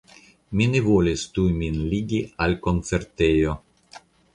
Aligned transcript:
Mi 0.61 0.65
ne 0.75 0.81
volis 0.85 1.27
tuj 1.37 1.47
min 1.59 1.79
ligi 1.93 2.25
al 2.47 2.59
koncertejo. 2.67 3.59